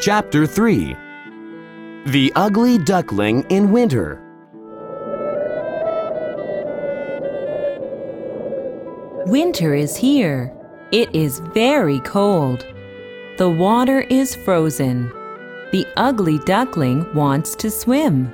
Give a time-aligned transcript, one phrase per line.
[0.00, 0.96] Chapter 3
[2.06, 4.18] The Ugly Duckling in Winter.
[9.26, 10.56] Winter is here.
[10.90, 12.64] It is very cold.
[13.36, 15.10] The water is frozen.
[15.70, 18.32] The ugly duckling wants to swim.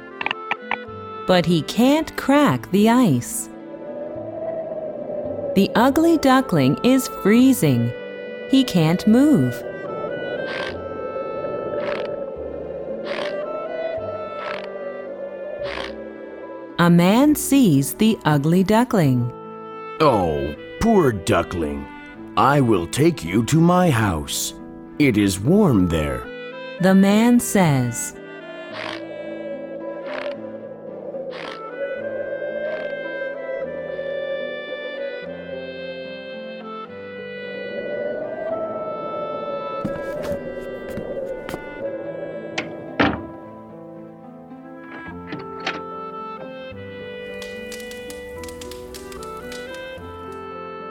[1.26, 3.48] But he can't crack the ice.
[5.56, 7.92] The ugly duckling is freezing.
[8.50, 9.60] He can't move.
[16.86, 19.32] A man sees the ugly duckling.
[19.98, 21.84] Oh, poor duckling.
[22.36, 24.54] I will take you to my house.
[25.00, 26.24] It is warm there.
[26.82, 28.14] The man says,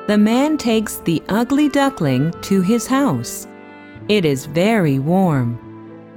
[0.07, 3.47] The man takes the ugly duckling to his house.
[4.07, 5.57] It is very warm,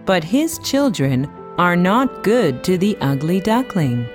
[0.04, 4.06] but his children are not good to the ugly duckling.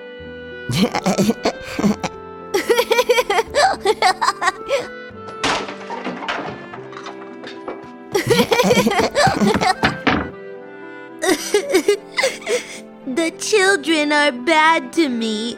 [13.06, 15.58] The children are bad to me.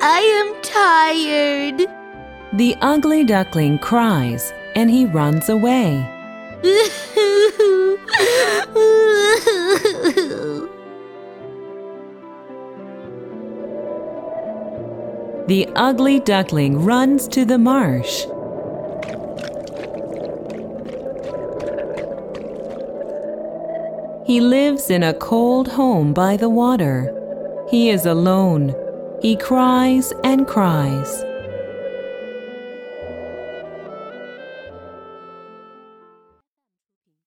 [0.00, 2.01] I am tired.
[2.54, 6.06] The ugly duckling cries and he runs away.
[15.46, 18.26] The ugly duckling runs to the marsh.
[24.26, 27.10] He lives in a cold home by the water.
[27.70, 28.74] He is alone.
[29.22, 31.24] He cries and cries.